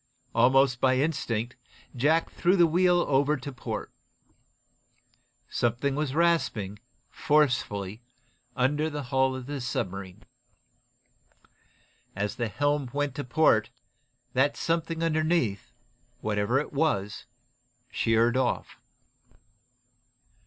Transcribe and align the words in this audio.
Almost 0.33 0.81
by 0.81 0.97
instinct 0.97 1.57
Jack 1.95 2.31
threw 2.31 2.55
the 2.55 2.65
wheel 2.65 3.01
over 3.07 3.37
to 3.37 3.51
port. 3.51 3.91
Something 5.47 5.93
was 5.93 6.15
rasping, 6.15 6.79
forcefully, 7.11 8.01
under 8.55 8.89
the 8.89 9.03
hull 9.03 9.35
of 9.35 9.45
the 9.45 9.61
submarine. 9.61 10.23
As 12.15 12.37
the 12.37 12.47
helm 12.47 12.89
went 12.93 13.13
to 13.13 13.23
port 13.23 13.69
that 14.33 14.57
something 14.57 15.03
underneath, 15.03 15.71
whatever 16.19 16.57
it 16.59 16.73
was, 16.73 17.27
sheered 17.91 18.35
off. 18.35 18.77